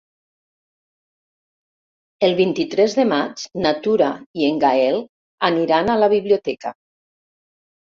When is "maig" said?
3.11-3.45